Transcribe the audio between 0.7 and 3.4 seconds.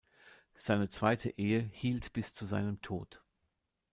zweite Ehe hielt bis zu seinem Tod.